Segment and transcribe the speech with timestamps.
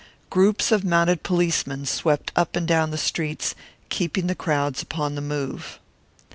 [0.31, 3.53] Groups of mounted policemen swept up and down the streets,
[3.89, 5.79] keeping the crowds upon the move.